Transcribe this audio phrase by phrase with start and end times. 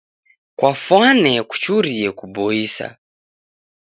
[0.57, 2.87] Kwafwane kuchurie kuboisa.